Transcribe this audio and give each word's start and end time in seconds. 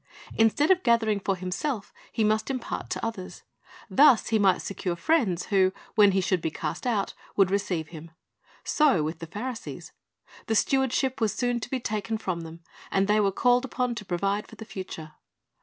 Instead 0.35 0.71
of 0.71 0.81
gathering 0.81 1.19
for 1.19 1.35
himself, 1.35 1.93
he 2.11 2.23
must 2.23 2.49
impart 2.49 2.89
to 2.89 3.05
others. 3.05 3.43
Thus 3.87 4.29
he 4.29 4.39
might 4.39 4.63
secure 4.63 4.95
friends, 4.95 5.45
who, 5.53 5.71
when 5.93 6.13
he 6.13 6.21
should 6.21 6.41
be 6.41 6.49
cast 6.49 6.87
out, 6.87 7.13
would 7.35 7.51
receive 7.51 7.89
him. 7.89 8.09
So 8.63 9.03
with 9.03 9.19
the 9.19 9.27
Pharisees. 9.27 9.91
The 10.47 10.55
steward 10.55 10.91
ship 10.91 11.21
was 11.21 11.35
soon 11.35 11.59
to 11.59 11.69
be 11.69 11.79
taken 11.79 12.17
from 12.17 12.41
them, 12.41 12.61
and 12.89 13.07
they 13.07 13.19
were 13.19 13.31
called 13.31 13.63
upon 13.63 13.93
to 13.93 14.03
provide 14.03 14.47
for 14.47 14.55
the 14.55 14.65
future. 14.65 15.11